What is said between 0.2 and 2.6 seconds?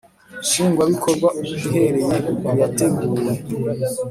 Nshingwabikorwa ihereye ku